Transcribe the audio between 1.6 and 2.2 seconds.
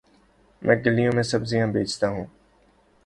بیچتا